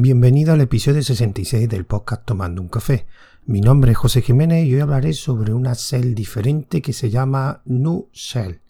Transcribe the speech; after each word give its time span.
Bienvenido 0.00 0.52
al 0.52 0.60
episodio 0.60 1.02
66 1.02 1.68
del 1.68 1.84
podcast 1.84 2.24
Tomando 2.24 2.62
un 2.62 2.68
Café. 2.68 3.08
Mi 3.46 3.60
nombre 3.60 3.90
es 3.90 3.98
José 3.98 4.22
Jiménez 4.22 4.64
y 4.64 4.74
hoy 4.76 4.80
hablaré 4.80 5.12
sobre 5.12 5.52
una 5.52 5.72
shell 5.72 6.14
diferente 6.14 6.80
que 6.80 6.92
se 6.92 7.10
llama 7.10 7.62
Nu 7.64 8.08
Shell. 8.12 8.60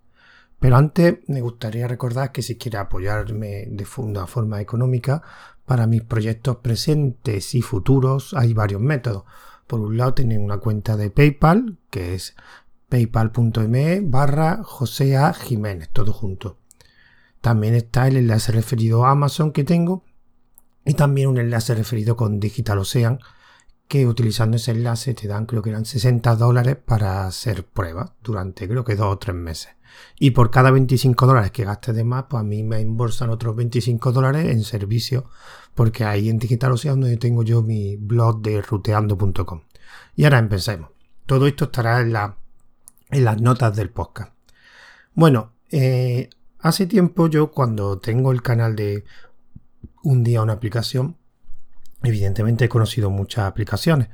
Pero 0.58 0.76
antes 0.76 1.18
me 1.26 1.42
gustaría 1.42 1.86
recordar 1.86 2.32
que 2.32 2.40
si 2.40 2.56
quiere 2.56 2.78
apoyarme 2.78 3.66
de 3.68 3.86
una 3.98 4.26
forma 4.26 4.62
económica 4.62 5.22
para 5.66 5.86
mis 5.86 6.00
proyectos 6.00 6.56
presentes 6.62 7.54
y 7.54 7.60
futuros 7.60 8.32
hay 8.32 8.54
varios 8.54 8.80
métodos. 8.80 9.24
Por 9.66 9.80
un 9.80 9.98
lado 9.98 10.14
tienen 10.14 10.42
una 10.42 10.56
cuenta 10.56 10.96
de 10.96 11.10
PayPal 11.10 11.76
que 11.90 12.14
es 12.14 12.36
paypal.me 12.88 14.00
barra 14.00 14.60
José 14.62 15.14
Jiménez, 15.42 15.90
todo 15.90 16.14
junto. 16.14 16.56
También 17.42 17.74
está 17.74 18.08
el 18.08 18.16
enlace 18.16 18.50
referido 18.50 19.04
a 19.04 19.10
Amazon 19.10 19.52
que 19.52 19.64
tengo 19.64 20.07
y 20.88 20.94
también 20.94 21.28
un 21.28 21.38
enlace 21.38 21.74
referido 21.74 22.16
con 22.16 22.40
Digital 22.40 22.78
Ocean 22.78 23.18
que 23.88 24.06
utilizando 24.06 24.56
ese 24.56 24.70
enlace 24.70 25.12
te 25.14 25.28
dan 25.28 25.44
creo 25.44 25.60
que 25.62 25.70
eran 25.70 25.84
60 25.84 26.34
dólares 26.36 26.76
para 26.76 27.26
hacer 27.26 27.64
pruebas 27.64 28.12
durante 28.22 28.66
creo 28.66 28.84
que 28.84 28.96
dos 28.96 29.12
o 29.12 29.18
tres 29.18 29.36
meses. 29.36 29.76
Y 30.18 30.30
por 30.30 30.50
cada 30.50 30.70
25 30.70 31.26
dólares 31.26 31.50
que 31.50 31.64
gastes 31.64 31.94
de 31.94 32.04
más, 32.04 32.24
pues 32.28 32.40
a 32.40 32.44
mí 32.44 32.62
me 32.62 32.80
embolsan 32.80 33.30
otros 33.30 33.54
25 33.56 34.12
dólares 34.12 34.50
en 34.50 34.62
servicio, 34.62 35.30
porque 35.74 36.04
ahí 36.04 36.28
en 36.28 36.38
Digital 36.38 36.72
Ocean 36.72 37.00
donde 37.00 37.16
tengo 37.16 37.42
yo 37.42 37.62
mi 37.62 37.96
blog 37.96 38.40
de 38.42 38.62
ruteando.com. 38.62 39.62
Y 40.14 40.24
ahora 40.24 40.38
empecemos. 40.38 40.90
Todo 41.26 41.46
esto 41.46 41.66
estará 41.66 42.00
en, 42.00 42.12
la, 42.12 42.38
en 43.10 43.24
las 43.24 43.40
notas 43.40 43.76
del 43.76 43.90
podcast. 43.90 44.32
Bueno, 45.14 45.52
eh, 45.70 46.30
hace 46.60 46.86
tiempo 46.86 47.28
yo 47.28 47.50
cuando 47.50 47.98
tengo 47.98 48.32
el 48.32 48.42
canal 48.42 48.76
de 48.76 49.04
un 50.02 50.24
día 50.24 50.42
una 50.42 50.54
aplicación, 50.54 51.16
evidentemente 52.02 52.66
he 52.66 52.68
conocido 52.68 53.10
muchas 53.10 53.44
aplicaciones, 53.44 54.08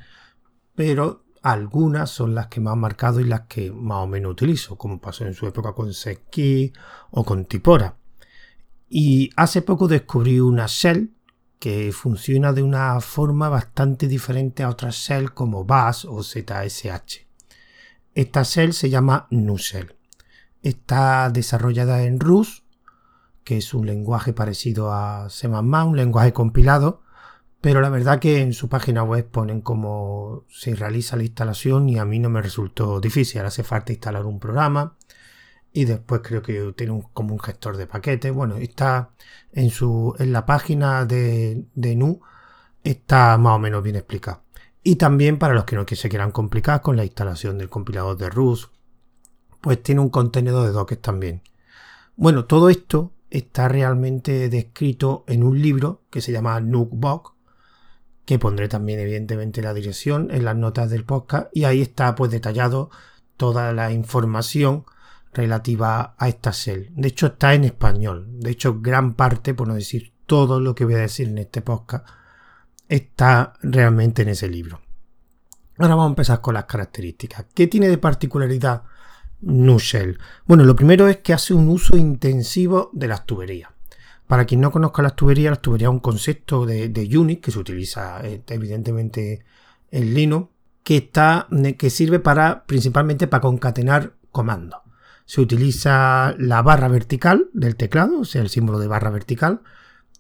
pero 0.75 1.25
algunas 1.43 2.11
son 2.11 2.35
las 2.35 2.47
que 2.47 2.61
me 2.61 2.71
han 2.71 2.79
marcado 2.79 3.21
y 3.21 3.25
las 3.25 3.43
que 3.43 3.71
más 3.71 3.99
o 3.99 4.07
menos 4.07 4.33
utilizo, 4.33 4.77
como 4.77 5.01
pasó 5.01 5.27
en 5.27 5.35
su 5.35 5.47
época 5.47 5.75
con 5.75 5.93
Seki 5.93 6.73
o 7.11 7.25
con 7.25 7.45
Tipora. 7.45 7.97
Y 8.89 9.31
hace 9.37 9.61
poco 9.61 9.87
descubrí 9.87 10.41
una 10.41 10.67
shell 10.67 11.15
que 11.59 11.93
funciona 11.93 12.53
de 12.53 12.63
una 12.63 13.01
forma 13.01 13.49
bastante 13.49 14.09
diferente 14.09 14.63
a 14.63 14.71
otras 14.71 14.97
shell 14.97 15.33
como 15.33 15.65
Bash 15.65 16.07
o 16.09 16.23
ZSH. 16.23 17.27
Esta 18.15 18.43
shell 18.43 18.73
se 18.73 18.91
llama 18.91 19.27
NuShell. 19.31 19.95
Está 20.63 21.29
desarrollada 21.31 22.05
en 22.05 22.21
Rust 22.21 22.64
que 23.45 23.59
es 23.59 23.75
un 23.75 23.87
lenguaje 23.87 24.33
parecido 24.33 24.93
a 24.93 25.29
C++, 25.31 25.49
un 25.49 25.97
lenguaje 25.97 26.33
compilado, 26.33 27.03
pero 27.61 27.81
la 27.81 27.89
verdad 27.89 28.19
que 28.19 28.41
en 28.43 28.53
su 28.53 28.69
página 28.69 29.05
web 29.05 29.27
ponen 29.31 29.61
cómo 29.63 30.45
se 30.51 30.75
realiza 30.75 31.17
la 31.17 31.23
instalación 31.23 31.89
y 31.89 31.99
a 31.99 32.05
mí 32.05 32.19
no 32.19 32.29
me 32.29 32.43
resultó 32.43 33.01
difícil. 33.01 33.39
Ahora 33.39 33.49
hace 33.49 33.63
falta 33.63 33.93
instalar 33.93 34.27
un 34.27 34.39
programa 34.39 34.97
y 35.73 35.87
después 35.87 36.21
creo 36.23 36.43
que 36.43 36.75
tiene 36.77 37.03
como 37.15 37.33
un 37.33 37.41
gestor 37.41 37.79
de 37.79 37.87
paquetes. 37.87 38.35
Bueno, 38.35 38.57
está 38.57 39.13
en, 39.53 39.71
su, 39.71 40.15
en 40.19 40.33
la 40.33 40.45
página 40.45 41.07
de, 41.07 41.65
de 41.75 41.97
NU, 41.97 42.21
está 42.83 43.39
más 43.39 43.57
o 43.57 43.59
menos 43.59 43.83
bien 43.83 43.97
explicado. 43.97 44.43
Y 44.83 44.97
también 44.97 45.39
para 45.39 45.55
los 45.55 45.65
que 45.65 45.77
no 45.77 45.87
se 45.89 46.09
quieran 46.11 46.33
complicar 46.33 46.83
con 46.83 46.97
la 46.97 47.05
instalación 47.07 47.57
del 47.57 47.71
compilador 47.71 48.19
de 48.19 48.29
Rust, 48.29 48.75
pues 49.63 49.83
tiene 49.83 50.03
un 50.03 50.11
contenedor 50.11 50.67
de 50.67 50.73
Docker 50.73 50.99
también. 50.99 51.41
Bueno, 52.17 52.45
todo 52.45 52.69
esto 52.69 53.14
está 53.35 53.69
realmente 53.69 54.49
descrito 54.49 55.25
en 55.27 55.43
un 55.43 55.61
libro 55.61 56.03
que 56.11 56.21
se 56.21 56.31
llama 56.31 56.61
Nookbook, 56.61 57.35
que 58.25 58.39
pondré 58.39 58.69
también 58.69 59.01
evidentemente 59.01 59.61
la 59.61 59.75
dirección 59.75 60.31
en 60.31 60.45
las 60.45 60.57
notas 60.57 60.89
del 60.89 61.05
podcast 61.05 61.49
y 61.53 61.65
ahí 61.65 61.83
está 61.83 62.15
pues 62.15 62.31
detallado 62.31 62.91
toda 63.37 63.73
la 63.73 63.93
información 63.93 64.85
relativa 65.33 66.15
a 66.17 66.29
esta 66.29 66.53
shell. 66.53 66.93
De 66.95 67.09
hecho 67.09 67.27
está 67.27 67.55
en 67.55 67.65
español. 67.65 68.27
De 68.39 68.51
hecho 68.51 68.81
gran 68.81 69.15
parte, 69.15 69.53
por 69.53 69.67
no 69.67 69.75
decir 69.75 70.13
todo 70.27 70.61
lo 70.61 70.77
que 70.77 70.85
voy 70.85 70.95
a 70.95 70.99
decir 70.99 71.29
en 71.29 71.39
este 71.39 71.61
podcast, 71.61 72.07
está 72.89 73.55
realmente 73.63 74.23
en 74.23 74.29
ese 74.29 74.49
libro. 74.49 74.81
Ahora 75.77 75.97
vamos 75.97 76.07
a 76.07 76.11
empezar 76.11 76.41
con 76.41 76.55
las 76.55 76.67
características. 76.67 77.47
¿Qué 77.53 77.67
tiene 77.67 77.89
de 77.89 77.99
particularidad 77.99 78.85
NuShell. 79.45 80.19
Bueno, 80.47 80.65
lo 80.65 80.77
primero 80.77 81.09
es 81.09 81.19
que 81.19 81.33
hace 81.33 81.55
un 81.55 81.69
uso 81.69 81.97
intensivo 81.97 82.91
de 82.93 83.09
las 83.09 83.27
tuberías. 83.27 83.71
Para 84.27 84.47
quien 84.47 84.61
no 84.61 84.73
conozca 84.73 85.03
las 85.03 85.17
tuberías, 85.17 85.51
las 85.51 85.63
tuberías 85.63 85.89
es 85.89 85.95
un 85.95 86.01
concepto 86.01 86.65
de, 86.65 87.11
Unix 87.17 87.43
que 87.43 87.51
se 87.51 87.59
utiliza 87.59 88.27
eh, 88.27 88.43
evidentemente 88.49 89.45
en 89.91 90.15
Linux, 90.15 90.49
que, 90.83 90.97
está, 90.97 91.47
que 91.79 91.91
sirve 91.91 92.21
para, 92.21 92.65
principalmente 92.65 93.27
para 93.27 93.43
concatenar 93.43 94.15
comandos. 94.31 94.81
Se 95.27 95.41
utiliza 95.41 96.35
la 96.39 96.63
barra 96.63 96.89
vertical 96.89 97.49
del 97.53 97.77
teclado, 97.77 98.21
o 98.21 98.25
sea, 98.25 98.43
el 98.43 98.51
símbolo 98.51 98.79
de 98.79 98.89
barra 98.89 99.11
vertical, 99.11 99.61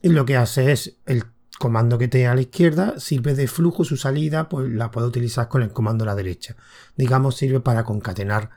y 0.01 0.11
lo 0.11 0.25
que 0.25 0.37
hace 0.37 0.73
es 0.73 0.97
el 1.07 1.25
comando 1.59 1.99
que 1.99 2.09
tiene 2.09 2.29
a 2.29 2.35
la 2.35 2.41
izquierda 2.41 2.99
sirve 2.99 3.35
de 3.35 3.47
flujo, 3.47 3.85
su 3.85 3.97
salida, 3.97 4.49
pues 4.49 4.71
la 4.71 4.91
puedo 4.91 5.07
utilizar 5.07 5.49
con 5.49 5.63
el 5.63 5.71
comando 5.71 6.05
a 6.05 6.09
la 6.09 6.15
derecha. 6.15 6.57
Digamos, 6.97 7.37
sirve 7.37 7.61
para 7.61 7.85
concatenar 7.85 8.51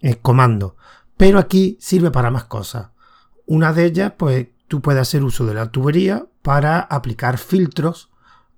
el 0.00 0.18
comando. 0.18 0.76
Pero 1.16 1.38
aquí 1.38 1.76
sirve 1.80 2.10
para 2.10 2.30
más 2.30 2.44
cosas. 2.44 2.88
Una 3.46 3.72
de 3.72 3.86
ellas, 3.86 4.12
pues 4.16 4.48
tú 4.68 4.80
puedes 4.80 5.02
hacer 5.02 5.22
uso 5.24 5.46
de 5.46 5.54
la 5.54 5.70
tubería 5.70 6.26
para 6.42 6.80
aplicar 6.80 7.38
filtros 7.38 8.10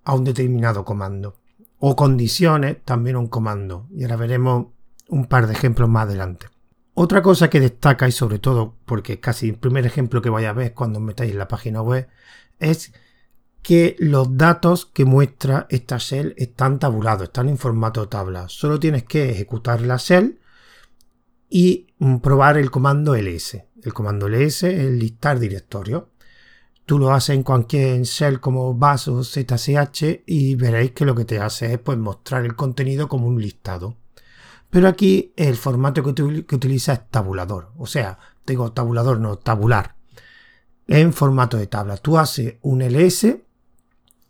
a 0.05 0.15
un 0.15 0.25
determinado 0.25 0.85
comando. 0.85 1.37
O 1.79 1.97
condiciones 1.97 2.85
también 2.85 3.17
a 3.17 3.21
un 3.21 3.29
comando. 3.29 3.87
Y 3.91 4.03
ahora 4.03 4.17
veremos 4.17 4.67
un 5.09 5.27
par 5.27 5.47
de 5.47 5.55
ejemplos 5.55 5.89
más 5.89 6.05
adelante. 6.05 6.49
Otra 6.95 7.23
cosa 7.23 7.49
que 7.49 7.61
destaca, 7.61 8.09
y 8.09 8.13
sobre 8.13 8.39
todo 8.39 8.75
porque 8.85 9.21
casi 9.21 9.49
el 9.49 9.57
primer 9.57 9.87
ejemplo 9.87 10.21
que 10.21 10.29
vais 10.29 10.47
a 10.47 10.53
ver 10.53 10.75
cuando 10.75 11.01
metáis 11.01 11.33
en 11.33 11.39
la 11.39 11.49
página 11.49 11.81
web, 11.81 12.09
es 12.59 12.93
que 13.63 13.97
los 13.99 14.37
datos 14.37 14.87
que 14.87 15.05
muestra 15.05 15.67
esta 15.71 15.99
shell 15.99 16.35
están 16.37 16.79
tabulados, 16.79 17.25
están 17.25 17.49
en 17.49 17.59
formato 17.59 18.09
tabla. 18.09 18.49
Solo 18.49 18.81
tienes 18.81 19.05
que 19.05 19.31
ejecutar 19.31 19.81
la 19.81 19.97
shell 19.97 20.41
y 21.51 21.89
mm, 21.99 22.19
probar 22.19 22.57
el 22.57 22.71
comando 22.71 23.15
ls. 23.17 23.59
El 23.83 23.93
comando 23.93 24.29
ls 24.29 24.63
es 24.63 24.91
listar 24.93 25.39
directorio. 25.39 26.11
Tú 26.87 26.99
lo 26.99 27.13
haces 27.13 27.37
en 27.37 27.43
cualquier 27.43 28.03
shell 28.03 28.41
como 28.41 28.75
bash 28.75 29.09
o 29.11 29.23
zsh 29.23 30.23
y 30.27 30.55
veréis 30.55 30.93
que 30.93 31.05
lo 31.05 31.15
que 31.15 31.25
te 31.25 31.39
hace 31.41 31.75
es 31.75 31.79
pues, 31.79 31.99
mostrar 31.99 32.45
el 32.45 32.57
contenido 32.57 33.09
como 33.09 33.27
un 33.27 33.41
listado. 33.41 33.97
Pero 34.71 34.89
aquí 34.89 35.33
el 35.37 35.57
formato 35.57 36.03
que, 36.03 36.45
que 36.47 36.55
utiliza 36.55 36.93
es 36.93 37.11
tabulador. 37.11 37.73
O 37.77 37.87
sea, 37.87 38.19
tengo 38.45 38.73
tabulador, 38.73 39.21
no, 39.21 39.37
tabular. 39.37 39.97
En 40.87 41.13
formato 41.13 41.57
de 41.57 41.67
tabla. 41.67 41.97
Tú 41.97 42.19
haces 42.19 42.57
un 42.63 42.81
ls 42.81 43.27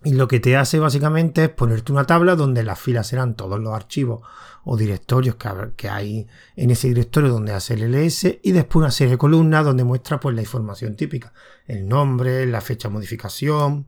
y 0.03 0.15
lo 0.15 0.28
que 0.28 0.41
te 0.41 0.56
hace 0.56 0.78
básicamente 0.78 1.44
es 1.44 1.50
ponerte 1.50 1.93
una 1.93 2.06
tabla 2.06 2.34
donde 2.34 2.62
las 2.62 2.81
filas 2.81 3.06
serán 3.06 3.34
todos 3.34 3.61
los 3.61 3.75
archivos 3.75 4.22
o 4.65 4.77
directorios 4.77 5.37
que, 5.77 5.88
hay 5.88 6.27
en 6.56 6.71
ese 6.71 6.88
directorio 6.88 7.31
donde 7.31 7.53
hace 7.53 7.75
el 7.75 7.93
ls 7.93 8.39
y 8.43 8.53
después 8.53 8.83
una 8.83 8.91
serie 8.91 9.12
de 9.12 9.19
columnas 9.19 9.65
donde 9.65 9.84
muestra 9.84 10.19
pues 10.19 10.34
la 10.34 10.43
información 10.43 10.97
típica. 10.97 11.33
El 11.66 11.87
nombre, 11.87 12.47
la 12.47 12.60
fecha 12.60 12.89
de 12.89 12.94
modificación, 12.94 13.87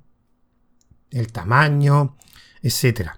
el 1.10 1.32
tamaño, 1.32 2.16
etc. 2.62 3.10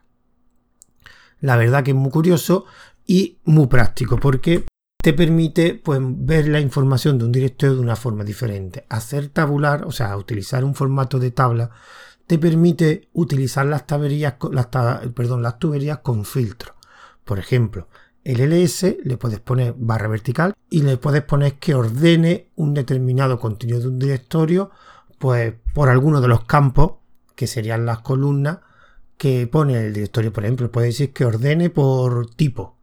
La 1.41 1.57
verdad 1.57 1.83
que 1.83 1.91
es 1.91 1.97
muy 1.97 2.11
curioso 2.11 2.65
y 3.07 3.39
muy 3.45 3.67
práctico 3.67 4.19
porque 4.19 4.65
te 5.03 5.13
permite 5.13 5.75
pues, 5.75 6.01
ver 6.01 6.49
la 6.49 6.61
información 6.61 7.19
de 7.19 7.25
un 7.25 7.33
directorio 7.33 7.75
de 7.75 7.83
una 7.83 7.97
forma 7.97 8.25
diferente. 8.25 8.87
Hacer 8.89 9.29
tabular, 9.29 9.85
o 9.85 9.93
sea, 9.93 10.17
utilizar 10.17 10.65
un 10.65 10.75
formato 10.75 11.19
de 11.19 11.31
tabla 11.31 11.71
te 12.27 12.39
permite 12.39 13.09
utilizar 13.13 13.67
las, 13.67 13.85
las, 13.91 14.69
perdón, 15.15 15.43
las 15.43 15.59
tuberías 15.59 15.99
con 15.99 16.25
filtro. 16.25 16.75
Por 17.25 17.39
ejemplo, 17.39 17.89
el 18.25 18.41
LS 18.41 18.97
le 19.05 19.17
puedes 19.17 19.41
poner 19.41 19.75
barra 19.77 20.09
vertical 20.09 20.55
y 20.71 20.83
le 20.83 20.97
puedes 20.97 21.23
poner 21.23 21.55
que 21.55 21.75
ordene 21.75 22.49
un 22.57 22.73
determinado 22.73 23.39
contenido 23.39 23.81
de 23.81 23.89
un 23.89 23.99
directorio 23.99 24.71
pues 25.19 25.55
por 25.75 25.89
alguno 25.89 26.21
de 26.21 26.29
los 26.29 26.45
campos 26.45 26.95
que 27.35 27.47
serían 27.47 27.87
las 27.87 28.01
columnas 28.01 28.59
que 29.19 29.47
pone 29.47 29.79
el 29.79 29.93
directorio. 29.93 30.33
Por 30.33 30.45
ejemplo, 30.45 30.71
puede 30.71 30.89
decir 30.89 31.13
que 31.13 31.25
ordene 31.25 31.71
por 31.71 32.31
tipo. 32.31 32.77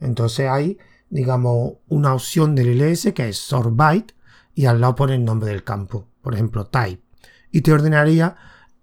Entonces 0.00 0.48
hay, 0.48 0.78
digamos, 1.10 1.74
una 1.88 2.14
opción 2.14 2.54
del 2.54 2.78
LS 2.78 3.12
que 3.12 3.28
es 3.28 3.38
sort 3.38 3.74
byte 3.74 4.14
y 4.54 4.66
al 4.66 4.80
lado 4.80 4.94
pone 4.94 5.14
el 5.14 5.24
nombre 5.24 5.50
del 5.50 5.64
campo. 5.64 6.06
Por 6.20 6.34
ejemplo, 6.34 6.66
type. 6.66 7.02
Y 7.50 7.62
te 7.62 7.72
ordenaría 7.72 8.36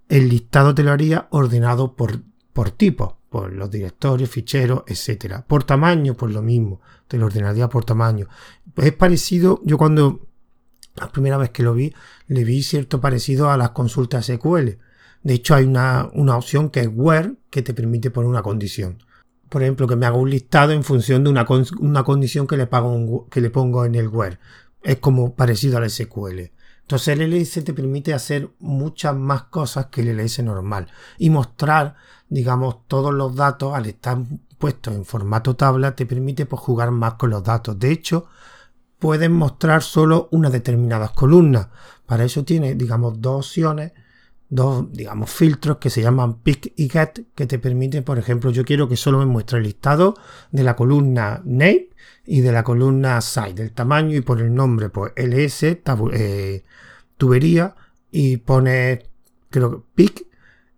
el 0.10 0.28
listado 0.28 0.76
te 0.76 0.84
lo 0.84 0.92
haría 0.92 1.28
ordenado 1.30 1.96
por, 1.96 2.22
por 2.52 2.72
tipo, 2.72 3.20
por 3.30 3.54
los 3.54 3.70
directorios, 3.70 4.30
ficheros, 4.30 4.84
etcétera. 4.88 5.46
Por 5.48 5.64
tamaño, 5.64 6.16
pues 6.16 6.34
lo 6.34 6.42
mismo, 6.42 6.82
te 7.08 7.18
lo 7.18 7.28
ordenaría 7.28 7.70
por 7.70 7.86
tamaño. 7.86 8.28
es 8.76 8.94
parecido, 8.94 9.62
yo 9.64 9.78
cuando 9.78 10.28
la 10.96 11.12
primera 11.12 11.38
vez 11.38 11.52
que 11.52 11.64
lo 11.64 11.74
vi, 11.74 11.94
le 12.28 12.44
vi 12.44 12.64
cierto 12.64 13.00
parecido 13.00 13.50
a 13.50 13.58
las 13.58 13.70
consultas 13.70 14.26
SQL, 14.26 14.78
De 15.22 15.34
hecho, 15.34 15.54
hay 15.54 15.66
una, 15.66 16.10
una 16.14 16.38
opción 16.38 16.70
que 16.70 16.80
es 16.82 16.90
where 16.92 17.36
que 17.50 17.62
te 17.62 17.74
permite 17.74 18.10
poner 18.10 18.30
una 18.30 18.42
condición. 18.42 19.04
Por 19.50 19.62
ejemplo, 19.62 19.88
que 19.88 19.96
me 19.96 20.06
haga 20.06 20.18
un 20.18 20.30
listado 20.30 20.72
en 20.72 20.84
función 20.84 21.24
de 21.24 21.30
una, 21.30 21.46
una 21.80 22.04
condición 22.04 22.48
que 22.48 22.56
le, 22.58 22.68
pago 22.68 23.28
que 23.30 23.42
le 23.42 23.50
pongo 23.50 23.86
en 23.86 23.96
el 23.96 24.08
where. 24.08 24.40
Es 24.82 24.98
como 24.98 25.36
parecido 25.36 25.78
al 25.78 25.90
SQL. 25.90 26.52
Entonces 26.90 27.20
el 27.20 27.32
LS 27.32 27.64
te 27.64 27.72
permite 27.76 28.16
hacer 28.16 28.50
muchas 28.58 29.16
más 29.16 29.44
cosas 29.44 29.86
que 29.92 30.02
el 30.02 30.20
LS 30.20 30.42
normal 30.42 30.88
y 31.20 31.30
mostrar, 31.30 31.96
digamos, 32.30 32.88
todos 32.88 33.14
los 33.14 33.36
datos 33.36 33.76
al 33.76 33.86
estar 33.86 34.18
puestos 34.58 34.96
en 34.96 35.06
formato 35.06 35.56
tabla 35.56 35.96
te 35.96 36.08
permite 36.08 36.48
pues, 36.48 36.60
jugar 36.60 36.90
más 36.90 37.14
con 37.14 37.30
los 37.30 37.44
datos. 37.44 37.78
De 37.78 37.92
hecho, 37.92 38.26
puedes 38.98 39.30
mostrar 39.30 39.84
solo 39.84 40.30
unas 40.32 40.52
determinadas 40.52 41.12
columnas. 41.12 41.68
Para 42.08 42.24
eso 42.24 42.44
tiene, 42.44 42.74
digamos, 42.74 43.22
dos 43.22 43.46
opciones, 43.46 43.92
dos, 44.50 44.92
digamos, 44.92 45.30
filtros 45.30 45.78
que 45.78 45.90
se 45.90 46.02
llaman 46.02 46.40
pick 46.42 46.74
y 46.76 46.90
get, 46.90 47.22
que 47.36 47.46
te 47.46 47.60
permiten, 47.60 48.04
por 48.04 48.18
ejemplo, 48.18 48.52
yo 48.52 48.66
quiero 48.66 48.90
que 48.90 48.98
solo 48.98 49.20
me 49.20 49.26
muestre 49.26 49.60
el 49.60 49.64
listado 49.64 50.16
de 50.52 50.64
la 50.64 50.76
columna 50.76 51.42
name 51.46 51.90
y 52.26 52.42
de 52.42 52.52
la 52.52 52.64
columna 52.64 53.22
side, 53.22 53.54
del 53.54 53.72
tamaño 53.72 54.18
y 54.18 54.22
por 54.22 54.42
el 54.42 54.54
nombre, 54.54 54.90
pues 54.90 55.14
ls, 55.16 55.64
eh, 55.64 56.64
tubería 57.18 57.76
y 58.12 58.38
pone, 58.38 59.04
creo 59.50 59.72
que 59.72 59.84
pick, 59.96 60.28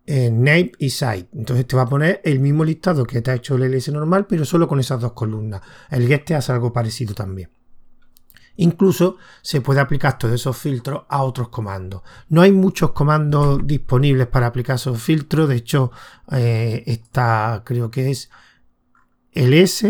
eh, 0.05 0.29
name 0.29 0.73
y 0.77 0.89
site. 0.89 1.29
Entonces 1.33 1.65
te 1.65 1.75
va 1.75 1.83
a 1.83 1.89
poner 1.89 2.21
el 2.25 2.39
mismo 2.39 2.65
listado 2.65 3.05
que 3.05 3.21
te 3.21 3.31
ha 3.31 3.35
hecho 3.35 3.55
el 3.55 3.71
ls 3.71 3.89
normal, 3.89 4.27
pero 4.27 4.43
solo 4.43 4.67
con 4.67 4.79
esas 4.79 4.99
dos 4.99 5.13
columnas. 5.13 5.61
El 5.89 6.07
get 6.07 6.25
te 6.25 6.35
hace 6.35 6.51
algo 6.51 6.73
parecido 6.73 7.13
también. 7.13 7.49
Incluso 8.57 9.17
se 9.41 9.61
puede 9.61 9.79
aplicar 9.79 10.17
todos 10.17 10.35
esos 10.35 10.57
filtros 10.57 11.03
a 11.09 11.23
otros 11.23 11.49
comandos. 11.49 12.01
No 12.29 12.41
hay 12.41 12.51
muchos 12.51 12.91
comandos 12.91 13.65
disponibles 13.65 14.27
para 14.27 14.47
aplicar 14.47 14.75
esos 14.75 15.01
filtros. 15.01 15.49
De 15.49 15.55
hecho, 15.55 15.91
eh, 16.31 16.83
está, 16.85 17.63
creo 17.65 17.89
que 17.89 18.11
es 18.11 18.29
ls 19.33 19.85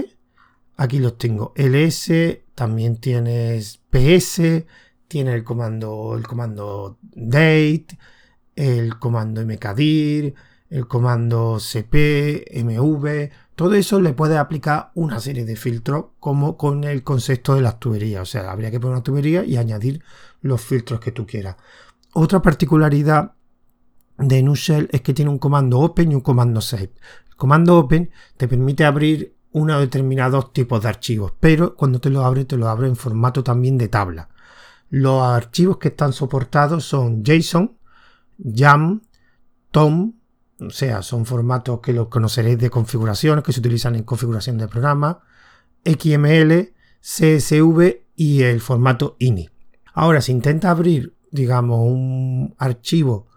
Aquí 0.81 0.97
los 0.97 1.19
tengo. 1.19 1.53
ls, 1.55 2.11
también 2.55 2.97
tienes 2.97 3.79
ps, 3.91 4.41
tiene 5.07 5.33
el 5.35 5.43
comando, 5.43 6.15
el 6.17 6.25
comando 6.25 6.97
date, 7.13 7.99
el 8.55 8.97
comando 8.97 9.45
mkdir, 9.45 10.33
el 10.71 10.87
comando 10.87 11.59
cp, 11.59 12.63
mv, 12.63 13.29
todo 13.55 13.73
eso 13.75 13.99
le 13.99 14.13
puede 14.13 14.37
aplicar 14.37 14.91
una 14.95 15.19
serie 15.19 15.45
de 15.45 15.55
filtros 15.55 16.05
como 16.19 16.57
con 16.57 16.83
el 16.83 17.03
concepto 17.03 17.55
de 17.55 17.61
las 17.61 17.79
tuberías. 17.79 18.21
O 18.21 18.25
sea, 18.25 18.51
habría 18.51 18.71
que 18.71 18.79
poner 18.79 18.93
una 18.93 19.03
tubería 19.03 19.43
y 19.43 19.57
añadir 19.57 20.03
los 20.41 20.61
filtros 20.61 20.99
que 20.99 21.11
tú 21.11 21.25
quieras. 21.25 21.57
Otra 22.13 22.41
particularidad 22.41 23.33
de 24.17 24.43
Nushell 24.43 24.89
es 24.91 25.01
que 25.01 25.13
tiene 25.13 25.31
un 25.31 25.39
comando 25.39 25.79
open 25.79 26.11
y 26.11 26.15
un 26.15 26.21
comando 26.21 26.61
save. 26.61 26.91
El 27.29 27.35
comando 27.35 27.77
open 27.77 28.11
te 28.37 28.47
permite 28.47 28.85
abrir 28.85 29.35
unos 29.51 29.79
determinados 29.79 30.53
tipos 30.53 30.81
de 30.81 30.89
archivos, 30.89 31.33
pero 31.39 31.75
cuando 31.75 31.99
te 31.99 32.09
lo 32.09 32.23
abre, 32.23 32.45
te 32.45 32.57
lo 32.57 32.69
abre 32.69 32.87
en 32.87 32.95
formato 32.95 33.43
también 33.43 33.77
de 33.77 33.89
tabla. 33.89 34.29
Los 34.89 35.23
archivos 35.23 35.77
que 35.77 35.89
están 35.89 36.13
soportados 36.13 36.85
son 36.85 37.23
JSON, 37.23 37.77
YAM, 38.37 39.01
TOM, 39.71 40.13
o 40.61 40.69
sea, 40.69 41.01
son 41.01 41.25
formatos 41.25 41.79
que 41.79 41.93
los 41.93 42.07
conoceréis 42.07 42.59
de 42.59 42.69
configuraciones 42.69 43.43
que 43.43 43.51
se 43.51 43.59
utilizan 43.59 43.95
en 43.95 44.03
configuración 44.03 44.57
de 44.57 44.67
programa, 44.67 45.21
XML, 45.83 46.73
CSV 47.01 48.01
y 48.15 48.43
el 48.43 48.61
formato 48.61 49.15
INI. 49.19 49.49
Ahora, 49.93 50.21
si 50.21 50.31
intenta 50.31 50.69
abrir, 50.69 51.15
digamos, 51.31 51.79
un 51.79 52.53
archivo 52.59 53.27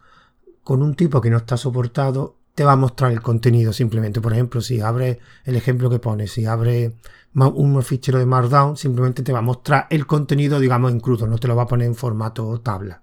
con 0.62 0.82
un 0.82 0.94
tipo 0.94 1.20
que 1.20 1.30
no 1.30 1.38
está 1.38 1.56
soportado, 1.56 2.36
te 2.54 2.64
va 2.64 2.72
a 2.72 2.76
mostrar 2.76 3.10
el 3.10 3.22
contenido 3.22 3.72
simplemente. 3.72 4.20
Por 4.20 4.32
ejemplo, 4.32 4.60
si 4.60 4.80
abre 4.80 5.18
el 5.44 5.56
ejemplo 5.56 5.88
que 5.88 5.98
pone, 5.98 6.26
si 6.26 6.44
abre 6.44 6.94
un 7.34 7.82
fichero 7.82 8.18
de 8.18 8.26
Markdown, 8.26 8.76
simplemente 8.76 9.22
te 9.22 9.32
va 9.32 9.38
a 9.38 9.42
mostrar 9.42 9.86
el 9.90 10.06
contenido, 10.06 10.60
digamos, 10.60 10.92
en 10.92 11.00
crudo, 11.00 11.26
no 11.26 11.38
te 11.38 11.48
lo 11.48 11.56
va 11.56 11.62
a 11.62 11.68
poner 11.68 11.86
en 11.86 11.94
formato 11.94 12.60
tabla. 12.60 13.02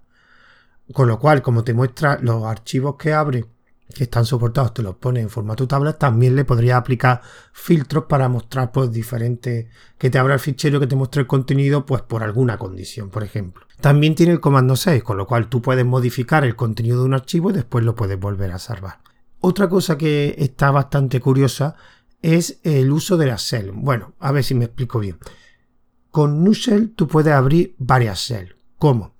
Con 0.94 1.08
lo 1.08 1.20
cual, 1.20 1.42
como 1.42 1.64
te 1.64 1.74
muestra 1.74 2.20
los 2.22 2.44
archivos 2.44 2.96
que 2.96 3.14
abre, 3.14 3.46
que 3.94 4.06
están 4.06 4.26
soportados, 4.26 4.74
te 4.74 4.82
los 4.82 4.96
pone 4.96 5.22
en 5.22 5.30
formato 5.30 5.68
tabla, 5.68 5.94
también 5.94 6.36
le 6.36 6.46
podría 6.46 6.78
aplicar 6.78 7.22
filtros 7.54 8.06
para 8.06 8.30
mostrar 8.30 8.72
pues 8.72 8.92
diferentes, 8.92 9.68
que 9.98 10.10
te 10.10 10.18
abra 10.18 10.34
el 10.34 10.40
fichero 10.40 10.80
que 10.80 10.88
te 10.88 10.96
muestre 10.96 11.22
el 11.22 11.28
contenido, 11.28 11.86
pues 11.86 12.02
por 12.02 12.24
alguna 12.24 12.58
condición, 12.58 13.10
por 13.10 13.24
ejemplo. 13.24 13.66
También 13.80 14.16
tiene 14.16 14.34
el 14.34 14.40
comando 14.40 14.76
6, 14.76 15.04
con 15.04 15.18
lo 15.18 15.28
cual 15.28 15.48
tú 15.48 15.62
puedes 15.62 15.86
modificar 15.86 16.44
el 16.44 16.56
contenido 16.56 17.00
de 17.00 17.06
un 17.06 17.14
archivo 17.14 17.50
y 17.50 17.54
después 17.54 17.84
lo 17.84 17.96
puedes 17.96 18.20
volver 18.20 18.52
a 18.52 18.60
salvar. 18.60 19.00
Otra 19.40 19.68
cosa 19.68 19.98
que 19.98 20.36
está 20.38 20.70
bastante 20.70 21.20
curiosa 21.20 21.76
es 22.22 22.60
el 22.64 22.92
uso 22.92 23.18
de 23.18 23.26
la 23.26 23.38
shell. 23.38 23.72
Bueno, 23.74 24.14
a 24.20 24.32
ver 24.32 24.44
si 24.44 24.54
me 24.54 24.66
explico 24.66 25.00
bien. 25.00 25.18
Con 26.12 26.44
NuShell 26.44 26.92
tú 26.92 27.08
puedes 27.08 27.34
abrir 27.34 27.76
varias 27.80 28.20
shell. 28.20 28.56
¿Cómo? 28.78 29.16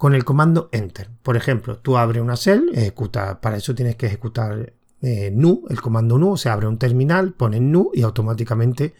Con 0.00 0.14
el 0.14 0.24
comando 0.24 0.70
enter. 0.72 1.10
Por 1.22 1.36
ejemplo, 1.36 1.76
tú 1.76 1.98
abres 1.98 2.22
una 2.22 2.34
shell, 2.34 2.70
ejecuta, 2.72 3.42
para 3.42 3.58
eso 3.58 3.74
tienes 3.74 3.96
que 3.96 4.06
ejecutar 4.06 4.72
eh, 5.02 5.30
nu, 5.30 5.66
el 5.68 5.82
comando 5.82 6.16
nu, 6.16 6.38
se 6.38 6.48
abre 6.48 6.66
un 6.66 6.78
terminal, 6.78 7.34
pones 7.34 7.60
nu 7.60 7.90
y 7.92 8.00
automáticamente, 8.00 8.94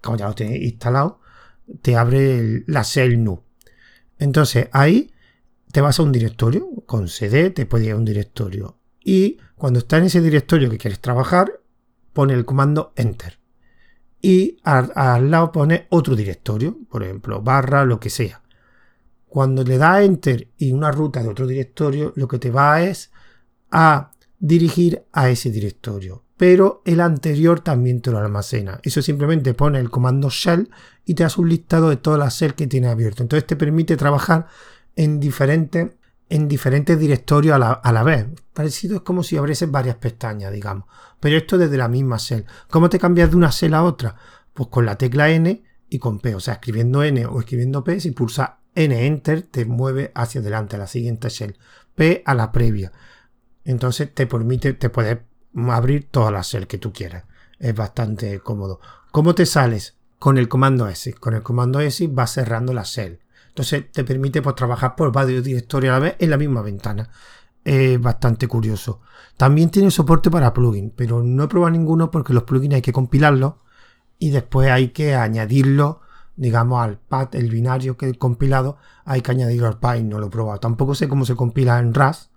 como 0.00 0.16
ya 0.16 0.28
lo 0.28 0.36
tienes 0.36 0.62
instalado, 0.62 1.18
te 1.82 1.96
abre 1.96 2.62
la 2.68 2.82
shell 2.82 3.24
nu. 3.24 3.42
Entonces 4.20 4.68
ahí 4.70 5.10
te 5.72 5.80
vas 5.80 5.98
a 5.98 6.04
un 6.04 6.12
directorio, 6.12 6.68
con 6.86 7.08
cd 7.08 7.50
te 7.50 7.66
puede 7.66 7.86
ir 7.86 7.94
a 7.94 7.96
un 7.96 8.04
directorio 8.04 8.78
y 9.02 9.38
cuando 9.56 9.80
está 9.80 9.98
en 9.98 10.04
ese 10.04 10.20
directorio 10.20 10.70
que 10.70 10.78
quieres 10.78 11.00
trabajar, 11.00 11.60
pone 12.12 12.34
el 12.34 12.44
comando 12.44 12.92
enter. 12.94 13.40
Y 14.22 14.58
al, 14.62 15.28
lado 15.28 15.50
pone 15.50 15.88
otro 15.90 16.14
directorio, 16.14 16.78
por 16.88 17.02
ejemplo, 17.02 17.42
barra, 17.42 17.84
lo 17.84 17.98
que 17.98 18.10
sea. 18.10 18.42
Cuando 19.28 19.64
le 19.64 19.78
da 19.78 20.02
enter 20.02 20.48
y 20.56 20.72
una 20.72 20.90
ruta 20.90 21.22
de 21.22 21.28
otro 21.28 21.46
directorio, 21.46 22.12
lo 22.16 22.28
que 22.28 22.38
te 22.38 22.50
va 22.50 22.82
es 22.82 23.10
a 23.70 24.12
dirigir 24.38 25.04
a 25.12 25.28
ese 25.28 25.50
directorio. 25.50 26.24
Pero 26.36 26.82
el 26.84 27.00
anterior 27.00 27.60
también 27.60 28.02
te 28.02 28.10
lo 28.10 28.18
almacena. 28.18 28.78
Eso 28.82 29.00
simplemente 29.00 29.54
pone 29.54 29.78
el 29.78 29.90
comando 29.90 30.28
shell 30.30 30.70
y 31.04 31.14
te 31.14 31.24
hace 31.24 31.40
un 31.40 31.48
listado 31.48 31.88
de 31.88 31.96
todas 31.96 32.18
las 32.18 32.34
shell 32.38 32.54
que 32.54 32.66
tiene 32.66 32.88
abierto. 32.88 33.22
Entonces 33.22 33.46
te 33.46 33.56
permite 33.56 33.96
trabajar 33.96 34.46
en 34.94 35.18
diferentes 35.18 35.90
en 36.28 36.48
directorios 36.48 37.54
a 37.54 37.92
la, 37.92 38.02
vez. 38.02 38.26
Parecido 38.52 38.96
es 38.96 39.02
como 39.02 39.22
si 39.22 39.36
abrieses 39.36 39.70
varias 39.70 39.96
pestañas, 39.96 40.52
digamos. 40.52 40.86
Pero 41.20 41.36
esto 41.36 41.56
desde 41.56 41.76
la 41.76 41.88
misma 41.88 42.16
shell. 42.18 42.44
¿Cómo 42.68 42.88
te 42.88 42.98
cambias 42.98 43.30
de 43.30 43.36
una 43.36 43.50
shell 43.50 43.74
a 43.74 43.84
otra? 43.84 44.16
Pues 44.52 44.68
con 44.68 44.84
la 44.84 44.96
tecla 44.96 45.30
N 45.30 45.62
y 45.88 45.98
con 45.98 46.18
P. 46.18 46.34
O 46.34 46.40
sea, 46.40 46.54
escribiendo 46.54 47.02
N 47.02 47.24
o 47.26 47.38
escribiendo 47.40 47.84
P, 47.84 48.00
si 48.00 48.10
pulsa 48.10 48.58
N 48.76 49.06
Enter, 49.06 49.42
te 49.42 49.64
mueve 49.64 50.12
hacia 50.14 50.40
adelante 50.40 50.76
a 50.76 50.78
la 50.78 50.86
siguiente 50.86 51.28
shell. 51.28 51.58
P 51.96 52.22
a 52.24 52.34
la 52.34 52.52
previa. 52.52 52.92
Entonces 53.64 54.14
te 54.14 54.26
permite, 54.26 54.74
te 54.74 54.90
puedes 54.90 55.18
abrir 55.68 56.08
todas 56.10 56.32
las 56.32 56.46
shell 56.46 56.68
que 56.68 56.78
tú 56.78 56.92
quieras. 56.92 57.24
Es 57.58 57.74
bastante 57.74 58.38
cómodo. 58.40 58.80
¿Cómo 59.10 59.34
te 59.34 59.46
sales? 59.46 59.96
Con 60.18 60.38
el 60.38 60.48
comando 60.48 60.86
S. 60.86 61.14
Con 61.14 61.34
el 61.34 61.42
comando 61.42 61.80
S 61.80 62.06
vas 62.08 62.32
cerrando 62.32 62.72
la 62.72 62.82
shell. 62.82 63.18
Entonces 63.48 63.90
te 63.90 64.04
permite 64.04 64.42
pues, 64.42 64.54
trabajar 64.54 64.94
por 64.94 65.10
varios 65.10 65.42
directorios 65.42 65.92
a 65.92 65.98
la 65.98 66.04
vez 66.04 66.16
en 66.18 66.30
la 66.30 66.36
misma 66.36 66.60
ventana. 66.60 67.08
Es 67.64 68.00
bastante 68.00 68.46
curioso. 68.46 69.00
También 69.36 69.70
tiene 69.70 69.90
soporte 69.90 70.30
para 70.30 70.52
plugins, 70.52 70.92
pero 70.94 71.22
no 71.22 71.44
he 71.44 71.48
probado 71.48 71.70
ninguno 71.70 72.10
porque 72.10 72.34
los 72.34 72.44
plugins 72.44 72.74
hay 72.74 72.82
que 72.82 72.92
compilarlos 72.92 73.54
y 74.18 74.30
después 74.30 74.70
hay 74.70 74.88
que 74.88 75.14
añadirlo, 75.14 76.00
digamos, 76.36 76.82
al 76.82 76.98
pad, 76.98 77.34
el 77.34 77.50
binario 77.50 77.96
que 77.96 78.08
he 78.08 78.14
compilado, 78.14 78.76
hay 79.04 79.22
que 79.22 79.32
añadirlo 79.32 79.78
al 79.80 79.98
y 79.98 80.02
no 80.02 80.18
lo 80.18 80.26
he 80.26 80.30
probado. 80.30 80.60
Tampoco 80.60 80.94
sé 80.94 81.08
cómo 81.08 81.24
se 81.24 81.34
compila 81.34 81.78
en 81.78 81.94
RAS, 81.94 82.30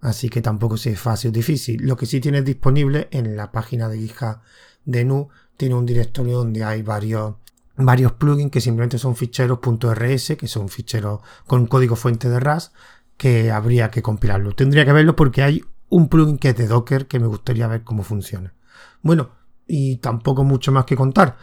así 0.00 0.28
que 0.28 0.42
tampoco 0.42 0.76
sé 0.76 0.96
fácil 0.96 1.30
o 1.30 1.32
difícil. 1.32 1.82
Lo 1.86 1.96
que 1.96 2.06
sí 2.06 2.20
tienes 2.20 2.44
disponible 2.44 3.08
en 3.10 3.36
la 3.36 3.52
página 3.52 3.88
de 3.88 3.98
GitHub 3.98 4.38
de 4.84 5.04
NU, 5.04 5.28
tiene 5.56 5.74
un 5.74 5.86
directorio 5.86 6.38
donde 6.38 6.64
hay 6.64 6.82
varios 6.82 7.34
varios 7.78 8.12
plugins 8.12 8.50
que 8.50 8.60
simplemente 8.60 8.98
son 8.98 9.16
ficheros 9.16 9.58
.rs, 9.60 10.36
que 10.38 10.48
son 10.48 10.68
ficheros 10.68 11.20
con 11.46 11.66
código 11.66 11.96
fuente 11.96 12.28
de 12.28 12.40
RAS, 12.40 12.72
que 13.16 13.50
habría 13.50 13.90
que 13.90 14.02
compilarlo. 14.02 14.52
Tendría 14.52 14.84
que 14.84 14.92
verlo 14.92 15.14
porque 15.16 15.42
hay 15.42 15.62
un 15.88 16.08
plugin 16.08 16.38
que 16.38 16.50
es 16.50 16.56
de 16.56 16.66
Docker 16.66 17.06
que 17.06 17.20
me 17.20 17.26
gustaría 17.26 17.66
ver 17.66 17.82
cómo 17.84 18.02
funciona. 18.02 18.54
Bueno, 19.02 19.30
y 19.66 19.96
tampoco 19.96 20.44
mucho 20.44 20.72
más 20.72 20.84
que 20.84 20.96
contar. 20.96 21.36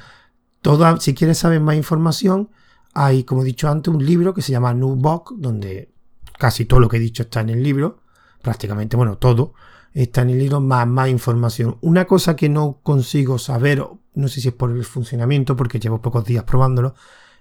Toda, 0.63 0.97
si 1.01 1.13
quieres 1.13 1.39
saber 1.39 1.59
más 1.59 1.75
información, 1.75 2.49
hay, 2.93 3.25
como 3.25 3.41
he 3.41 3.45
dicho 3.45 3.67
antes, 3.67 3.93
un 3.93 4.03
libro 4.03 4.33
que 4.33 4.41
se 4.41 4.53
llama 4.53 4.73
Nubok, 4.73 5.33
donde 5.35 5.91
casi 6.39 6.63
todo 6.63 6.79
lo 6.79 6.87
que 6.87 6.97
he 6.97 7.01
dicho 7.01 7.23
está 7.23 7.41
en 7.41 7.49
el 7.49 7.61
libro, 7.61 7.99
prácticamente, 8.41 8.95
bueno, 8.95 9.17
todo 9.17 9.53
está 9.93 10.21
en 10.21 10.29
el 10.29 10.39
libro, 10.39 10.61
más, 10.61 10.87
más 10.87 11.09
información. 11.09 11.77
Una 11.81 12.05
cosa 12.05 12.37
que 12.37 12.47
no 12.47 12.79
consigo 12.81 13.37
saber, 13.39 13.85
no 14.13 14.27
sé 14.29 14.39
si 14.39 14.47
es 14.47 14.53
por 14.53 14.71
el 14.71 14.85
funcionamiento, 14.85 15.57
porque 15.57 15.81
llevo 15.81 16.01
pocos 16.01 16.23
días 16.23 16.45
probándolo, 16.45 16.95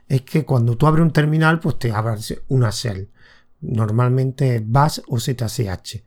es 0.08 0.22
que 0.22 0.44
cuando 0.44 0.76
tú 0.76 0.88
abres 0.88 1.04
un 1.04 1.12
terminal, 1.12 1.60
pues 1.60 1.78
te 1.78 1.92
abre 1.92 2.16
una 2.48 2.70
shell. 2.70 3.08
Normalmente 3.60 4.60
Bash 4.66 4.98
o 5.06 5.20
ZSH. 5.20 6.02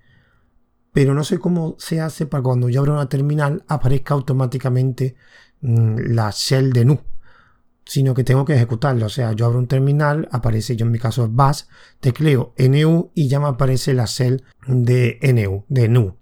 pero 0.92 1.14
no 1.14 1.24
sé 1.24 1.40
cómo 1.40 1.76
se 1.80 2.02
hace 2.02 2.26
para 2.26 2.44
cuando 2.44 2.68
yo 2.68 2.82
abro 2.82 2.92
una 2.92 3.08
terminal 3.08 3.64
aparezca 3.70 4.14
automáticamente 4.14 5.16
la 5.62 6.32
shell 6.32 6.74
de 6.74 6.86
NU, 6.86 7.00
sino 7.86 8.14
que 8.14 8.24
tengo 8.24 8.46
que 8.46 8.56
ejecutarlo. 8.56 9.06
O 9.06 9.10
sea, 9.10 9.34
yo 9.34 9.46
abro 9.46 9.60
un 9.60 9.68
terminal, 9.68 10.28
aparece, 10.32 10.76
yo 10.76 10.86
en 10.86 10.92
mi 10.92 11.00
caso 11.00 11.30
bash, 11.30 11.64
tecleo 12.00 12.54
NU 12.58 13.12
y 13.14 13.28
ya 13.28 13.40
me 13.40 13.48
aparece 13.48 13.94
la 13.94 14.06
shell 14.06 14.44
de 14.68 15.20
NU, 15.22 15.66
de 15.70 15.88
NU. 15.90 16.18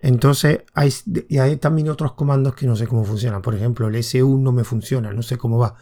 Entonces, 0.00 0.60
hay, 0.74 0.92
y 1.28 1.38
hay 1.38 1.56
también 1.56 1.88
otros 1.88 2.12
comandos 2.12 2.54
que 2.54 2.66
no 2.66 2.76
sé 2.76 2.86
cómo 2.86 3.04
funcionan. 3.04 3.42
Por 3.42 3.54
ejemplo, 3.54 3.88
el 3.88 3.96
SU 3.96 4.38
no 4.38 4.52
me 4.52 4.64
funciona, 4.64 5.12
no 5.12 5.22
sé 5.22 5.36
cómo 5.36 5.58
va. 5.58 5.74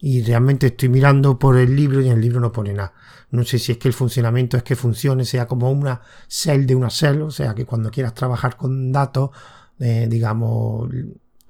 Y 0.00 0.22
realmente 0.22 0.68
estoy 0.68 0.88
mirando 0.88 1.38
por 1.38 1.56
el 1.58 1.76
libro 1.76 2.00
y 2.00 2.06
en 2.06 2.14
el 2.14 2.20
libro 2.20 2.40
no 2.40 2.52
pone 2.52 2.72
nada. 2.72 2.94
No 3.30 3.44
sé 3.44 3.58
si 3.58 3.72
es 3.72 3.78
que 3.78 3.86
el 3.86 3.94
funcionamiento 3.94 4.56
es 4.56 4.62
que 4.62 4.74
funcione, 4.74 5.24
sea 5.24 5.46
como 5.46 5.70
una 5.70 6.00
cell 6.26 6.66
de 6.66 6.74
una 6.74 6.90
cell, 6.90 7.20
o 7.22 7.30
sea 7.30 7.54
que 7.54 7.64
cuando 7.64 7.90
quieras 7.90 8.14
trabajar 8.14 8.56
con 8.56 8.90
datos, 8.92 9.30
eh, 9.78 10.06
digamos, 10.10 10.88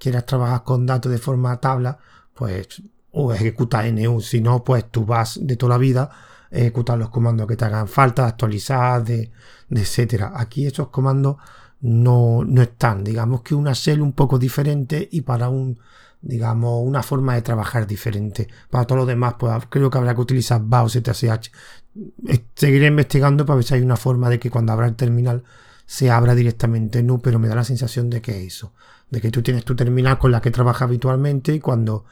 quieras 0.01 0.25
trabajar 0.25 0.63
con 0.63 0.87
datos 0.87 1.11
de 1.11 1.19
forma 1.19 1.61
tabla, 1.61 1.99
pues 2.33 2.81
o 3.11 3.31
ejecuta 3.31 3.83
NU, 3.91 4.19
si 4.21 4.41
no, 4.41 4.63
pues 4.63 4.89
tú 4.89 5.05
vas 5.05 5.39
de 5.39 5.55
toda 5.57 5.75
la 5.75 5.77
vida 5.77 6.09
ejecutar 6.49 6.97
los 6.97 7.09
comandos 7.09 7.47
que 7.47 7.55
te 7.55 7.65
hagan 7.65 7.87
falta, 7.87 8.27
actualizar, 8.27 9.03
de, 9.03 9.31
de 9.69 9.81
etcétera. 9.81 10.33
Aquí 10.35 10.65
esos 10.65 10.89
comandos 10.89 11.37
no, 11.81 12.43
no 12.45 12.61
están. 12.61 13.03
Digamos 13.03 13.41
que 13.41 13.55
una 13.55 13.73
shell 13.73 14.01
un 14.01 14.13
poco 14.13 14.37
diferente 14.37 15.07
y 15.11 15.21
para 15.21 15.49
un, 15.49 15.79
digamos, 16.21 16.81
una 16.83 17.03
forma 17.03 17.35
de 17.35 17.41
trabajar 17.41 17.87
diferente. 17.87 18.47
Para 18.69 18.85
todo 18.85 18.99
lo 18.99 19.05
demás, 19.05 19.35
pues 19.39 19.53
creo 19.69 19.89
que 19.89 19.97
habrá 19.97 20.13
que 20.13 20.21
utilizar 20.21 20.61
BAO 20.63 20.89
ZSH. 20.89 21.51
Seguiré 22.55 22.87
investigando 22.87 23.45
para 23.45 23.55
ver 23.55 23.65
si 23.65 23.75
hay 23.75 23.81
una 23.81 23.97
forma 23.97 24.29
de 24.29 24.39
que 24.39 24.51
cuando 24.51 24.73
abra 24.73 24.87
el 24.87 24.95
terminal 24.95 25.43
se 25.91 26.09
abra 26.09 26.35
directamente 26.35 27.03
no, 27.03 27.19
pero 27.19 27.37
me 27.37 27.49
da 27.49 27.55
la 27.55 27.65
sensación 27.65 28.09
de 28.09 28.21
que 28.21 28.31
es 28.39 28.53
eso. 28.55 28.71
De 29.09 29.19
que 29.19 29.29
tú 29.29 29.41
tienes 29.41 29.65
tu 29.65 29.75
terminal 29.75 30.17
con 30.17 30.31
la 30.31 30.39
que 30.39 30.49
trabajas 30.49 30.83
habitualmente 30.83 31.53
y 31.53 31.59
cuando 31.59 32.05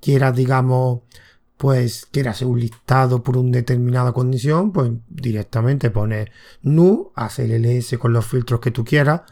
quieras, 0.00 0.36
digamos, 0.36 1.00
pues 1.56 2.06
quieras 2.12 2.36
hacer 2.36 2.46
un 2.46 2.60
listado 2.60 3.24
por 3.24 3.36
una 3.36 3.50
determinada 3.50 4.12
condición, 4.12 4.70
pues 4.70 4.92
directamente 5.08 5.90
pones 5.90 6.28
nu, 6.62 7.10
hace 7.16 7.52
el 7.52 7.64
ls 7.64 7.98
con 7.98 8.12
los 8.12 8.24
filtros 8.24 8.60
que 8.60 8.70
tú 8.70 8.84
quieras 8.84 9.22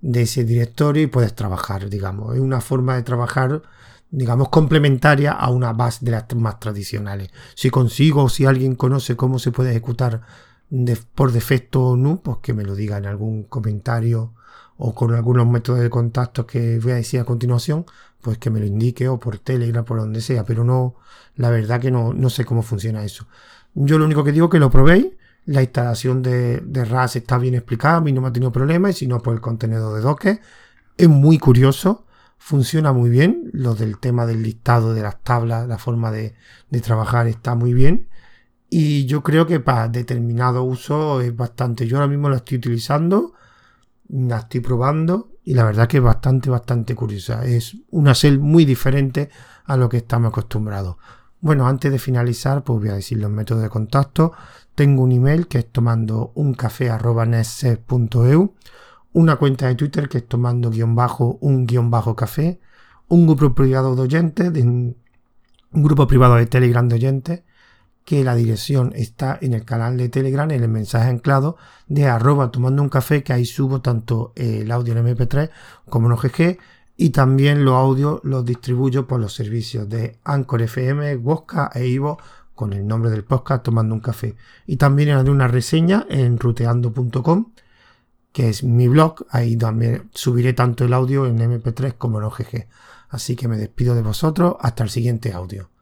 de 0.00 0.22
ese 0.22 0.42
directorio 0.42 1.04
y 1.04 1.06
puedes 1.06 1.36
trabajar, 1.36 1.88
digamos. 1.88 2.34
Es 2.34 2.40
una 2.40 2.60
forma 2.60 2.96
de 2.96 3.04
trabajar, 3.04 3.62
digamos, 4.10 4.48
complementaria 4.48 5.30
a 5.30 5.48
una 5.50 5.72
base 5.72 6.04
de 6.04 6.10
las 6.10 6.24
más 6.34 6.58
tradicionales. 6.58 7.30
Si 7.54 7.70
consigo 7.70 8.24
o 8.24 8.28
si 8.28 8.46
alguien 8.46 8.74
conoce 8.74 9.14
cómo 9.14 9.38
se 9.38 9.52
puede 9.52 9.70
ejecutar 9.70 10.22
por 11.14 11.32
defecto 11.32 11.96
nu, 11.96 12.20
pues 12.22 12.38
que 12.42 12.52
me 12.52 12.64
lo 12.64 12.74
diga 12.74 12.98
en 12.98 13.06
algún 13.06 13.44
comentario 13.44 14.34
o 14.76 14.94
con 14.94 15.14
algunos 15.14 15.46
métodos 15.46 15.80
de 15.80 15.90
contacto 15.90 16.46
que 16.46 16.78
voy 16.80 16.92
a 16.92 16.96
decir 16.96 17.20
a 17.20 17.24
continuación, 17.24 17.86
pues 18.20 18.38
que 18.38 18.50
me 18.50 18.58
lo 18.60 18.66
indique 18.66 19.08
o 19.08 19.18
por 19.20 19.38
Telegram, 19.38 19.84
por 19.84 19.98
donde 19.98 20.20
sea, 20.20 20.44
pero 20.44 20.64
no, 20.64 20.96
la 21.36 21.50
verdad 21.50 21.80
que 21.80 21.90
no, 21.90 22.12
no 22.12 22.30
sé 22.30 22.44
cómo 22.44 22.62
funciona 22.62 23.04
eso. 23.04 23.26
Yo 23.74 23.98
lo 23.98 24.04
único 24.04 24.24
que 24.24 24.32
digo 24.32 24.46
es 24.46 24.52
que 24.52 24.58
lo 24.58 24.70
probéis, 24.70 25.08
la 25.46 25.62
instalación 25.62 26.22
de, 26.22 26.60
de 26.60 26.84
RAS 26.84 27.16
está 27.16 27.38
bien 27.38 27.54
explicada, 27.54 27.96
a 27.96 28.00
mí 28.00 28.12
no 28.12 28.20
me 28.20 28.28
ha 28.28 28.32
tenido 28.32 28.50
problemas, 28.50 28.92
y 28.92 28.98
si 29.00 29.06
no, 29.06 29.20
pues 29.20 29.36
el 29.36 29.40
contenido 29.40 29.94
de 29.94 30.00
Docker 30.00 30.40
es 30.96 31.08
muy 31.08 31.38
curioso, 31.38 32.06
funciona 32.38 32.92
muy 32.92 33.10
bien, 33.10 33.50
lo 33.52 33.74
del 33.74 33.98
tema 33.98 34.26
del 34.26 34.42
listado 34.42 34.94
de 34.94 35.02
las 35.02 35.22
tablas, 35.22 35.68
la 35.68 35.78
forma 35.78 36.10
de, 36.10 36.34
de 36.70 36.80
trabajar 36.80 37.26
está 37.26 37.54
muy 37.54 37.74
bien. 37.74 38.08
Y 38.76 39.06
yo 39.06 39.22
creo 39.22 39.46
que 39.46 39.60
para 39.60 39.88
determinado 39.88 40.64
uso 40.64 41.20
es 41.20 41.34
bastante. 41.36 41.86
Yo 41.86 41.96
ahora 41.96 42.08
mismo 42.08 42.28
lo 42.28 42.36
estoy 42.36 42.58
utilizando 42.58 43.34
la 44.08 44.38
estoy 44.38 44.60
probando 44.60 45.30
y 45.44 45.54
la 45.54 45.64
verdad 45.64 45.88
que 45.88 45.98
es 45.98 46.02
bastante, 46.02 46.50
bastante 46.50 46.94
curiosa. 46.94 47.44
Es 47.44 47.76
una 47.90 48.14
cel 48.14 48.38
muy 48.38 48.64
diferente 48.64 49.30
a 49.64 49.76
lo 49.76 49.88
que 49.88 49.98
estamos 49.98 50.28
acostumbrados. 50.28 50.96
Bueno, 51.40 51.66
antes 51.66 51.92
de 51.92 51.98
finalizar, 51.98 52.64
pues 52.64 52.80
voy 52.80 52.88
a 52.88 52.94
decir 52.94 53.18
los 53.18 53.30
métodos 53.30 53.62
de 53.62 53.68
contacto. 53.68 54.32
Tengo 54.74 55.02
un 55.02 55.12
email 55.12 55.46
que 55.46 55.58
es 55.58 55.70
tomando 55.70 56.32
un 56.34 56.54
café 56.54 56.90
una 59.12 59.36
cuenta 59.36 59.68
de 59.68 59.74
Twitter 59.76 60.08
que 60.08 60.18
es 60.18 60.26
tomando 60.26 60.70
guion 60.70 60.94
bajo 60.94 61.38
un 61.40 61.66
guion 61.66 61.90
bajo 61.90 62.16
café, 62.16 62.60
un 63.08 63.26
grupo 63.26 63.54
privado 63.54 63.94
de 63.94 64.02
oyentes, 64.02 64.50
un 64.64 64.96
grupo 65.72 66.06
privado 66.06 66.36
de 66.36 66.46
Telegram 66.46 66.88
de 66.88 66.94
oyentes, 66.96 67.42
que 68.04 68.22
la 68.22 68.34
dirección 68.34 68.92
está 68.94 69.38
en 69.40 69.54
el 69.54 69.64
canal 69.64 69.96
de 69.96 70.08
Telegram, 70.08 70.50
en 70.50 70.62
el 70.62 70.68
mensaje 70.68 71.08
anclado 71.08 71.56
de 71.86 72.06
arroba 72.06 72.50
tomando 72.50 72.82
un 72.82 72.88
café, 72.88 73.22
que 73.22 73.32
ahí 73.32 73.44
subo 73.44 73.80
tanto 73.80 74.32
el 74.36 74.70
audio 74.70 74.96
en 74.96 75.06
MP3 75.06 75.50
como 75.88 76.06
en 76.08 76.12
OGG 76.12 76.58
y 76.96 77.10
también 77.10 77.64
los 77.64 77.74
audios 77.74 78.20
los 78.22 78.44
distribuyo 78.44 79.06
por 79.06 79.20
los 79.20 79.34
servicios 79.34 79.88
de 79.88 80.18
Anchor 80.24 80.62
FM, 80.62 81.16
Wosca 81.16 81.70
e 81.74 81.86
Ivo 81.86 82.18
con 82.54 82.72
el 82.72 82.86
nombre 82.86 83.10
del 83.10 83.24
podcast 83.24 83.64
Tomando 83.64 83.94
un 83.94 84.00
café. 84.00 84.36
Y 84.66 84.76
también 84.76 85.10
haré 85.10 85.30
una 85.30 85.48
reseña 85.48 86.06
en 86.08 86.38
ruteando.com, 86.38 87.52
que 88.32 88.48
es 88.48 88.62
mi 88.62 88.86
blog, 88.86 89.26
ahí 89.30 89.56
también 89.56 90.08
subiré 90.14 90.52
tanto 90.52 90.84
el 90.84 90.92
audio 90.92 91.26
en 91.26 91.38
MP3 91.38 91.94
como 91.98 92.18
en 92.18 92.24
OGG. 92.24 92.68
Así 93.08 93.34
que 93.34 93.48
me 93.48 93.56
despido 93.56 93.94
de 93.94 94.02
vosotros, 94.02 94.56
hasta 94.60 94.84
el 94.84 94.90
siguiente 94.90 95.32
audio. 95.32 95.73